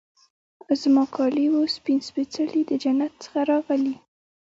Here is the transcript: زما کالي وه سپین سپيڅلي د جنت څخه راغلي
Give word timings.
زما 0.81 1.03
کالي 1.15 1.45
وه 1.51 1.63
سپین 1.77 1.99
سپيڅلي 2.09 2.61
د 2.67 2.71
جنت 2.83 3.13
څخه 3.23 3.39
راغلي 3.51 3.95